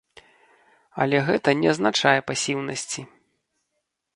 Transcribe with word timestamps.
Але 1.03 1.17
гэта 1.27 1.49
не 1.59 1.67
азначае 1.73 2.19
пасіўнасці. 2.31 3.01